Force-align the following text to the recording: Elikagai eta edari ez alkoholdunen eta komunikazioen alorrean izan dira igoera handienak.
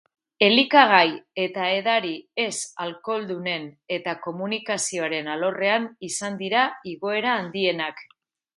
Elikagai 0.45 1.09
eta 1.43 1.65
edari 1.81 2.13
ez 2.45 2.55
alkoholdunen 2.87 3.69
eta 3.99 4.17
komunikazioen 4.25 5.31
alorrean 5.37 5.89
izan 6.11 6.41
dira 6.45 6.65
igoera 6.97 7.39
handienak. 7.45 8.07